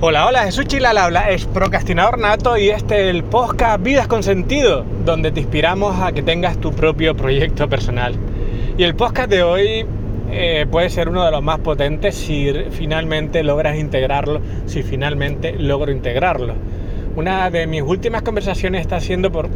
Hola, 0.00 0.28
hola, 0.28 0.44
Jesús 0.44 0.66
Chilal 0.66 0.96
habla, 0.96 1.28
es 1.30 1.46
procrastinador 1.46 2.20
nato 2.20 2.56
y 2.56 2.68
este 2.68 3.08
es 3.08 3.10
el 3.16 3.24
podcast 3.24 3.82
Vidas 3.82 4.06
con 4.06 4.22
Sentido, 4.22 4.84
donde 5.04 5.32
te 5.32 5.40
inspiramos 5.40 6.00
a 6.00 6.12
que 6.12 6.22
tengas 6.22 6.56
tu 6.58 6.70
propio 6.70 7.16
proyecto 7.16 7.68
personal. 7.68 8.14
Y 8.76 8.84
el 8.84 8.94
podcast 8.94 9.28
de 9.28 9.42
hoy 9.42 9.86
eh, 10.30 10.66
puede 10.70 10.88
ser 10.90 11.08
uno 11.08 11.24
de 11.24 11.32
los 11.32 11.42
más 11.42 11.58
potentes 11.58 12.14
si 12.14 12.48
finalmente 12.70 13.42
logras 13.42 13.76
integrarlo, 13.76 14.40
si 14.66 14.84
finalmente 14.84 15.54
logro 15.58 15.90
integrarlo. 15.90 16.54
Una 17.16 17.50
de 17.50 17.66
mis 17.66 17.82
últimas 17.82 18.22
conversaciones 18.22 18.82
está 18.82 19.00
siendo 19.00 19.32
por, 19.32 19.48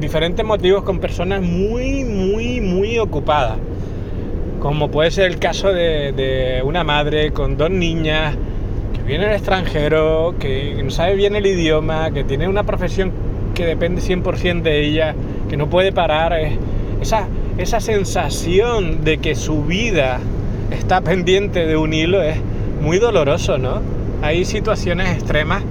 diferentes 0.00 0.42
motivos 0.42 0.84
con 0.84 1.00
personas 1.00 1.42
muy, 1.42 2.04
muy, 2.04 2.62
muy 2.62 2.98
ocupadas. 2.98 3.58
Como 4.58 4.90
puede 4.90 5.10
ser 5.10 5.30
el 5.30 5.38
caso 5.38 5.70
de, 5.70 6.12
de 6.12 6.62
una 6.64 6.82
madre 6.82 7.30
con 7.32 7.58
dos 7.58 7.68
niñas, 7.68 8.38
viene 9.06 9.26
el 9.26 9.32
extranjero, 9.32 10.34
que 10.38 10.80
no 10.82 10.90
sabe 10.90 11.14
bien 11.14 11.36
el 11.36 11.46
idioma, 11.46 12.10
que 12.10 12.24
tiene 12.24 12.48
una 12.48 12.62
profesión 12.62 13.12
que 13.54 13.66
depende 13.66 14.00
100% 14.00 14.62
de 14.62 14.84
ella, 14.84 15.14
que 15.48 15.56
no 15.56 15.68
puede 15.68 15.92
parar, 15.92 16.34
esa, 17.00 17.26
esa 17.58 17.80
sensación 17.80 19.04
de 19.04 19.18
que 19.18 19.34
su 19.34 19.64
vida 19.64 20.20
está 20.70 21.00
pendiente 21.00 21.66
de 21.66 21.76
un 21.76 21.92
hilo 21.92 22.22
es 22.22 22.36
muy 22.80 22.98
doloroso, 22.98 23.58
¿no? 23.58 23.80
Hay 24.22 24.44
situaciones 24.44 25.10
extremas 25.10 25.62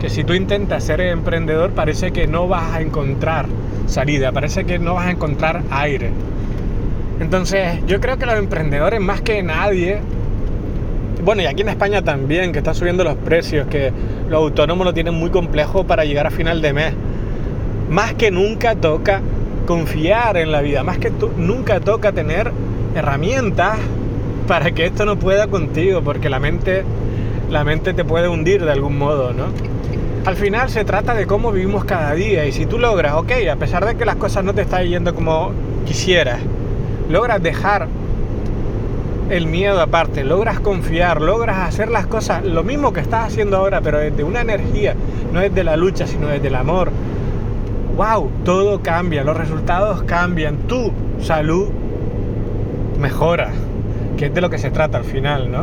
que 0.00 0.08
si 0.08 0.24
tú 0.24 0.32
intentas 0.32 0.84
ser 0.84 1.00
emprendedor 1.02 1.70
parece 1.70 2.10
que 2.10 2.26
no 2.26 2.48
vas 2.48 2.74
a 2.74 2.80
encontrar 2.80 3.46
salida, 3.86 4.32
parece 4.32 4.64
que 4.64 4.78
no 4.78 4.94
vas 4.94 5.06
a 5.06 5.10
encontrar 5.10 5.62
aire. 5.70 6.10
Entonces 7.20 7.78
yo 7.86 8.00
creo 8.00 8.16
que 8.16 8.24
los 8.24 8.36
emprendedores 8.36 9.00
más 9.00 9.20
que 9.20 9.42
nadie 9.42 9.98
bueno, 11.22 11.42
y 11.42 11.46
aquí 11.46 11.62
en 11.62 11.68
España 11.68 12.02
también, 12.02 12.52
que 12.52 12.58
está 12.58 12.74
subiendo 12.74 13.04
los 13.04 13.16
precios, 13.16 13.66
que 13.68 13.92
los 14.28 14.42
autónomos 14.42 14.84
lo 14.84 14.94
tienen 14.94 15.14
muy 15.14 15.30
complejo 15.30 15.84
para 15.84 16.04
llegar 16.04 16.26
a 16.26 16.30
final 16.30 16.62
de 16.62 16.72
mes. 16.72 16.94
Más 17.88 18.14
que 18.14 18.30
nunca 18.30 18.76
toca 18.76 19.20
confiar 19.66 20.36
en 20.36 20.52
la 20.52 20.60
vida, 20.62 20.82
más 20.82 20.98
que 20.98 21.12
nunca 21.36 21.80
toca 21.80 22.12
tener 22.12 22.52
herramientas 22.94 23.78
para 24.46 24.72
que 24.72 24.86
esto 24.86 25.04
no 25.04 25.18
pueda 25.18 25.46
contigo, 25.46 26.02
porque 26.02 26.28
la 26.28 26.40
mente, 26.40 26.84
la 27.50 27.64
mente 27.64 27.94
te 27.94 28.04
puede 28.04 28.28
hundir 28.28 28.64
de 28.64 28.72
algún 28.72 28.98
modo, 28.98 29.32
¿no? 29.32 29.44
Al 30.24 30.36
final 30.36 30.68
se 30.70 30.84
trata 30.84 31.14
de 31.14 31.26
cómo 31.26 31.52
vivimos 31.52 31.84
cada 31.84 32.14
día 32.14 32.46
y 32.46 32.52
si 32.52 32.66
tú 32.66 32.78
logras, 32.78 33.14
ok, 33.14 33.30
a 33.50 33.56
pesar 33.56 33.86
de 33.86 33.96
que 33.96 34.04
las 34.04 34.16
cosas 34.16 34.44
no 34.44 34.54
te 34.54 34.62
están 34.62 34.86
yendo 34.86 35.14
como 35.14 35.52
quisieras, 35.86 36.40
logras 37.08 37.42
dejar 37.42 37.88
el 39.30 39.46
miedo 39.46 39.80
aparte, 39.80 40.24
logras 40.24 40.58
confiar, 40.58 41.22
logras 41.22 41.68
hacer 41.68 41.88
las 41.88 42.06
cosas, 42.06 42.44
lo 42.44 42.64
mismo 42.64 42.92
que 42.92 43.00
estás 43.00 43.28
haciendo 43.28 43.56
ahora, 43.56 43.80
pero 43.80 43.98
desde 43.98 44.24
una 44.24 44.40
energía, 44.40 44.96
no 45.32 45.40
desde 45.40 45.62
la 45.62 45.76
lucha, 45.76 46.06
sino 46.06 46.26
desde 46.26 46.48
el 46.48 46.56
amor. 46.56 46.90
¡Wow! 47.96 48.28
Todo 48.44 48.82
cambia, 48.82 49.22
los 49.22 49.36
resultados 49.36 50.02
cambian, 50.02 50.56
tu 50.66 50.90
salud 51.20 51.68
mejora, 52.98 53.52
que 54.16 54.26
es 54.26 54.34
de 54.34 54.40
lo 54.40 54.50
que 54.50 54.58
se 54.58 54.72
trata 54.72 54.98
al 54.98 55.04
final, 55.04 55.50
¿no? 55.50 55.62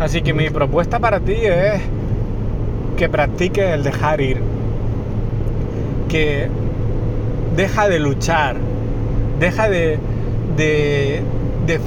Así 0.00 0.22
que 0.22 0.34
mi 0.34 0.50
propuesta 0.50 0.98
para 0.98 1.20
ti 1.20 1.36
es 1.36 1.80
que 2.96 3.08
practiques 3.08 3.66
el 3.66 3.84
dejar 3.84 4.20
ir, 4.20 4.38
que 6.08 6.48
deja 7.56 7.88
de 7.88 8.00
luchar, 8.00 8.56
deja 9.38 9.68
de, 9.68 9.98
de, 10.56 11.22
de 11.66 11.80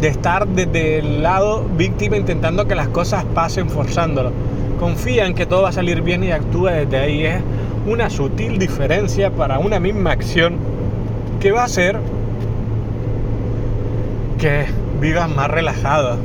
de 0.00 0.08
estar 0.08 0.46
desde 0.46 0.98
el 0.98 1.22
lado 1.22 1.64
víctima 1.76 2.16
intentando 2.16 2.66
que 2.66 2.74
las 2.74 2.88
cosas 2.88 3.24
pasen 3.34 3.68
forzándolo. 3.68 4.30
Confía 4.78 5.26
en 5.26 5.34
que 5.34 5.46
todo 5.46 5.62
va 5.62 5.70
a 5.70 5.72
salir 5.72 6.02
bien 6.02 6.22
y 6.22 6.30
actúa 6.30 6.72
desde 6.72 6.98
ahí. 6.98 7.24
Es 7.24 7.40
una 7.86 8.10
sutil 8.10 8.58
diferencia 8.58 9.30
para 9.30 9.58
una 9.58 9.80
misma 9.80 10.12
acción 10.12 10.56
que 11.40 11.52
va 11.52 11.62
a 11.62 11.64
hacer 11.64 11.98
que 14.38 14.66
vivas 15.00 15.28
más 15.28 15.50
relajado. 15.50 16.16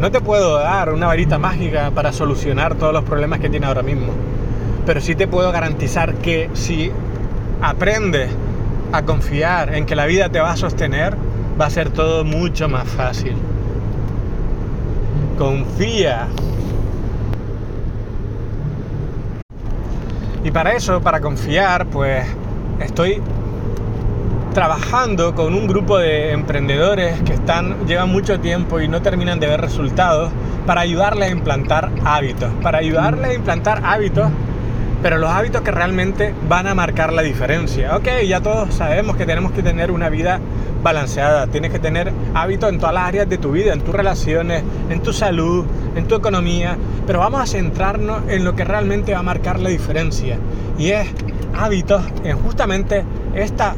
No 0.00 0.10
te 0.10 0.20
puedo 0.20 0.58
dar 0.58 0.92
una 0.92 1.06
varita 1.06 1.38
mágica 1.38 1.90
para 1.94 2.12
solucionar 2.12 2.76
todos 2.76 2.92
los 2.92 3.04
problemas 3.04 3.40
que 3.40 3.50
tienes 3.50 3.68
ahora 3.68 3.82
mismo, 3.82 4.12
pero 4.86 5.00
sí 5.00 5.14
te 5.14 5.26
puedo 5.26 5.50
garantizar 5.52 6.14
que 6.14 6.48
si 6.54 6.90
aprendes 7.60 8.30
a 8.92 9.02
confiar 9.02 9.74
en 9.74 9.84
que 9.84 9.96
la 9.96 10.06
vida 10.06 10.28
te 10.28 10.40
va 10.40 10.52
a 10.52 10.56
sostener, 10.56 11.16
va 11.60 11.66
a 11.66 11.70
ser 11.70 11.90
todo 11.90 12.24
mucho 12.24 12.68
más 12.68 12.88
fácil. 12.88 13.34
Confía. 15.36 16.28
Y 20.44 20.50
para 20.50 20.72
eso, 20.72 21.00
para 21.00 21.20
confiar, 21.20 21.86
pues 21.86 22.26
estoy 22.80 23.20
trabajando 24.54 25.34
con 25.34 25.54
un 25.54 25.66
grupo 25.66 25.98
de 25.98 26.32
emprendedores 26.32 27.20
que 27.22 27.34
están 27.34 27.86
llevan 27.86 28.10
mucho 28.10 28.40
tiempo 28.40 28.80
y 28.80 28.88
no 28.88 29.02
terminan 29.02 29.40
de 29.40 29.46
ver 29.46 29.60
resultados 29.60 30.30
para 30.66 30.80
ayudarles 30.80 31.28
a 31.28 31.32
implantar 31.32 31.90
hábitos, 32.04 32.50
para 32.62 32.78
ayudarles 32.78 33.30
a 33.30 33.34
implantar 33.34 33.82
hábitos 33.84 34.30
pero 35.02 35.18
los 35.18 35.30
hábitos 35.30 35.62
que 35.62 35.70
realmente 35.70 36.34
van 36.48 36.66
a 36.66 36.74
marcar 36.74 37.12
la 37.12 37.22
diferencia. 37.22 37.96
Ok, 37.96 38.08
ya 38.26 38.40
todos 38.40 38.74
sabemos 38.74 39.16
que 39.16 39.26
tenemos 39.26 39.52
que 39.52 39.62
tener 39.62 39.90
una 39.90 40.08
vida 40.08 40.40
balanceada, 40.82 41.46
tienes 41.46 41.72
que 41.72 41.78
tener 41.78 42.12
hábitos 42.34 42.70
en 42.70 42.78
todas 42.78 42.94
las 42.94 43.04
áreas 43.04 43.28
de 43.28 43.38
tu 43.38 43.52
vida, 43.52 43.72
en 43.72 43.80
tus 43.80 43.94
relaciones, 43.94 44.62
en 44.90 45.02
tu 45.02 45.12
salud, 45.12 45.64
en 45.96 46.06
tu 46.06 46.14
economía, 46.14 46.76
pero 47.06 47.20
vamos 47.20 47.40
a 47.40 47.46
centrarnos 47.46 48.22
en 48.28 48.44
lo 48.44 48.54
que 48.54 48.64
realmente 48.64 49.12
va 49.12 49.20
a 49.20 49.22
marcar 49.22 49.60
la 49.60 49.70
diferencia. 49.70 50.38
Y 50.78 50.90
es 50.90 51.08
hábitos 51.56 52.02
en 52.24 52.36
justamente 52.38 53.04
esta 53.34 53.74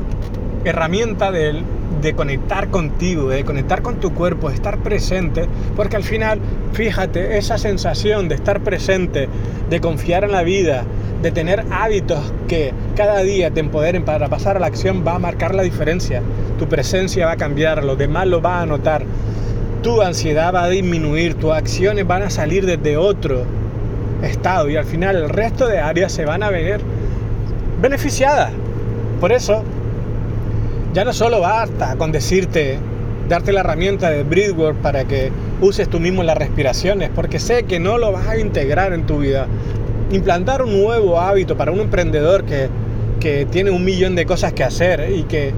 herramienta 0.65 1.31
del 1.31 1.65
de 2.00 2.15
conectar 2.15 2.71
contigo, 2.71 3.28
de 3.28 3.44
conectar 3.44 3.83
con 3.83 3.97
tu 3.97 4.15
cuerpo, 4.15 4.49
de 4.49 4.55
estar 4.55 4.78
presente, 4.78 5.47
porque 5.77 5.97
al 5.97 6.03
final, 6.03 6.41
fíjate, 6.72 7.37
esa 7.37 7.59
sensación 7.59 8.28
de 8.28 8.37
estar 8.37 8.60
presente, 8.60 9.28
de 9.69 9.81
confiar 9.81 10.25
en 10.25 10.33
la 10.33 10.43
vida, 10.43 10.84
de 11.23 11.31
tener 11.31 11.65
hábitos 11.71 12.33
que 12.49 12.73
cada 12.97 13.21
día 13.21 13.51
te 13.51 13.61
empoderen 13.61 14.05
para 14.05 14.29
pasar 14.29 14.57
a 14.57 14.61
la 14.61 14.67
acción 14.67 15.05
va 15.07 15.15
a 15.15 15.19
marcar 15.19 15.55
la 15.55 15.63
diferencia. 15.63 16.23
Tu 16.59 16.69
presencia 16.69 17.27
va 17.27 17.33
a 17.33 17.37
cambiar, 17.37 17.85
los 17.85 17.99
demás 17.99 18.27
lo 18.27 18.41
van 18.41 18.63
a 18.63 18.67
notar. 18.67 19.05
Tu 19.83 20.01
ansiedad 20.03 20.55
va 20.55 20.65
a 20.65 20.69
disminuir, 20.69 21.35
tus 21.35 21.53
acciones 21.53 22.07
van 22.07 22.23
a 22.23 22.31
salir 22.31 22.67
desde 22.67 22.97
otro 22.97 23.45
estado 24.23 24.69
y 24.69 24.77
al 24.77 24.85
final 24.85 25.17
el 25.17 25.29
resto 25.29 25.67
de 25.67 25.79
áreas 25.79 26.13
se 26.13 26.25
van 26.25 26.43
a 26.43 26.51
ver 26.51 26.81
beneficiadas. 27.81 28.53
Por 29.21 29.33
eso, 29.33 29.63
ya 30.93 31.05
no 31.05 31.13
solo 31.13 31.41
basta 31.41 31.97
con 31.97 32.13
decirte, 32.13 32.79
darte 33.29 33.53
la 33.53 33.61
herramienta 33.61 34.11
de 34.11 34.25
Breathwork 34.25 34.77
para 34.79 35.05
que 35.05 35.31
uses 35.61 35.89
tú 35.89 36.01
mismo 36.01 36.23
las 36.23 36.37
respiraciones, 36.37 37.11
porque 37.15 37.39
sé 37.39 37.65
que 37.65 37.79
no 37.79 37.99
lo 37.99 38.13
vas 38.13 38.27
a 38.27 38.39
integrar 38.39 38.93
en 38.93 39.07
tu 39.07 39.19
vida 39.19 39.47
implantar 40.10 40.62
un 40.62 40.82
nuevo 40.82 41.21
hábito 41.21 41.56
para 41.56 41.72
un 41.72 41.81
emprendedor 41.81 42.44
que, 42.44 42.69
tiene 43.50 43.71
un 43.71 43.84
millón 43.84 44.15
de 44.16 44.25
cosas 44.25 44.54
que 44.54 44.65
hacer 44.65 45.12
y 45.15 45.25
que 45.25 45.53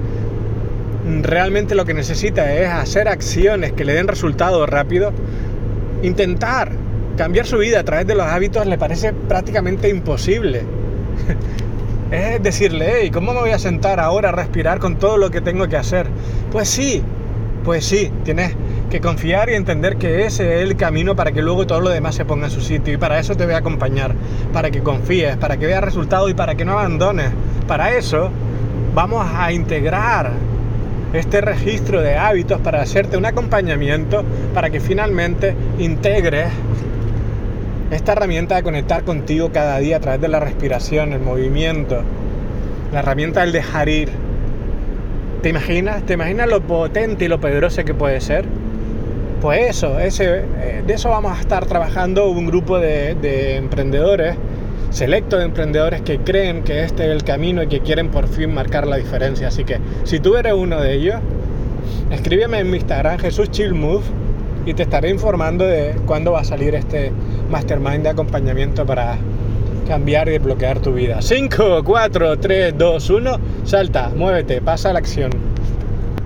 realmente 1.21 1.75
lo 1.75 1.85
que 1.85 1.93
necesita 1.93 2.53
es 2.53 2.67
hacer 2.67 3.07
acciones 3.07 3.71
que 3.71 3.85
le 3.85 3.93
den 3.93 4.09
resultados 4.09 4.67
rápido, 4.67 5.13
intentar 6.01 6.73
cambiar 7.17 7.45
su 7.45 7.57
vida 7.57 7.79
a 7.79 7.83
través 7.85 8.05
de 8.05 8.15
los 8.15 8.25
hábitos 8.25 8.65
le 8.65 8.77
parece 8.77 9.13
prácticamente 9.13 9.87
imposible. 9.87 10.63
es 12.11 12.43
decirle, 12.43 12.93
hey, 12.95 13.11
¿cómo 13.11 13.33
me 13.33 13.39
voy 13.39 13.51
a 13.51 13.59
sentar 13.59 14.01
ahora 14.01 14.29
a 14.29 14.31
respirar 14.33 14.79
con 14.79 14.97
todo 14.97 15.17
lo 15.17 15.31
que 15.31 15.39
tengo 15.39 15.67
que 15.69 15.77
hacer? 15.77 16.07
Pues 16.51 16.67
sí, 16.67 17.01
pues 17.63 17.85
sí, 17.85 18.11
tienes 18.25 18.55
que 18.93 19.01
confiar 19.01 19.49
y 19.49 19.55
entender 19.55 19.97
que 19.97 20.23
ese 20.23 20.57
es 20.57 20.69
el 20.69 20.75
camino 20.75 21.15
para 21.15 21.31
que 21.31 21.41
luego 21.41 21.65
todo 21.65 21.81
lo 21.81 21.89
demás 21.89 22.13
se 22.13 22.25
ponga 22.25 22.45
en 22.45 22.51
su 22.51 22.61
sitio. 22.61 22.93
Y 22.93 22.97
para 22.97 23.17
eso 23.17 23.35
te 23.35 23.43
voy 23.43 23.55
a 23.55 23.57
acompañar, 23.57 24.13
para 24.53 24.69
que 24.69 24.83
confíes, 24.83 25.35
para 25.35 25.57
que 25.57 25.65
veas 25.65 25.83
resultados 25.83 26.29
y 26.29 26.35
para 26.35 26.53
que 26.53 26.63
no 26.63 26.73
abandones. 26.73 27.31
Para 27.67 27.97
eso 27.97 28.29
vamos 28.93 29.25
a 29.35 29.51
integrar 29.51 30.29
este 31.11 31.41
registro 31.41 32.01
de 32.01 32.17
hábitos 32.17 32.61
para 32.61 32.83
hacerte 32.83 33.17
un 33.17 33.25
acompañamiento 33.25 34.23
para 34.53 34.69
que 34.69 34.79
finalmente 34.79 35.55
integres 35.79 36.49
esta 37.89 38.11
herramienta 38.11 38.57
de 38.57 38.61
conectar 38.61 39.03
contigo 39.03 39.49
cada 39.51 39.79
día 39.79 39.97
a 39.97 40.01
través 40.01 40.21
de 40.21 40.27
la 40.27 40.39
respiración, 40.39 41.13
el 41.13 41.21
movimiento, 41.21 42.03
la 42.91 42.99
herramienta 42.99 43.41
del 43.41 43.53
dejar 43.53 43.89
ir, 43.89 44.09
¿Te 45.41 45.49
imaginas? 45.49 46.05
¿Te 46.05 46.13
imaginas 46.13 46.47
lo 46.47 46.61
potente 46.61 47.25
y 47.25 47.27
lo 47.27 47.41
poderoso 47.41 47.83
que 47.83 47.93
puede 47.93 48.21
ser? 48.21 48.45
Pues 49.43 49.71
eso, 49.71 49.99
ese, 49.99 50.45
eh, 50.61 50.83
de 50.87 50.93
eso 50.93 51.09
vamos 51.09 51.37
a 51.37 51.41
estar 51.41 51.65
trabajando 51.65 52.29
un 52.29 52.45
grupo 52.45 52.79
de, 52.79 53.57
emprendedores, 53.57 54.37
selecto 54.89 55.37
de 55.37 55.43
emprendedores 55.43 56.01
que 56.01 56.19
creen 56.19 56.63
que 56.63 56.85
este 56.85 57.03
es 57.03 57.11
el 57.11 57.25
camino 57.25 57.61
y 57.61 57.67
que 57.67 57.81
quieren 57.81 58.07
por 58.07 58.29
fin 58.29 58.53
marcar 58.53 58.87
la 58.87 58.95
diferencia. 58.95 59.49
Así 59.49 59.65
que 59.65 59.79
si 60.05 60.21
tú 60.21 60.37
eres 60.37 60.53
uno 60.53 60.79
de 60.79 60.93
ellos, 60.93 61.15
escríbeme 62.09 62.59
en 62.59 62.71
mi 62.71 62.77
Instagram 62.77 63.19
Jesús 63.19 63.51
Chill 63.51 63.75
y 64.65 64.73
te 64.75 64.83
estaré 64.83 65.09
informando 65.09 65.65
de 65.65 65.93
cuándo 66.05 66.31
va 66.31 66.39
a 66.39 66.45
salir 66.45 66.73
este 66.73 67.11
mastermind 67.51 68.03
de 68.03 68.09
acompañamiento 68.11 68.85
para 68.85 69.17
cambiar 69.89 70.29
y 70.29 70.31
desbloquear 70.31 70.79
tu 70.79 70.93
vida. 70.93 71.21
5, 71.21 71.83
4, 71.83 72.39
3, 72.39 72.77
2, 72.77 73.09
1, 73.09 73.39
salta, 73.65 74.09
muévete, 74.15 74.61
pasa 74.61 74.91
a 74.91 74.93
la 74.93 74.99
acción. 74.99 75.52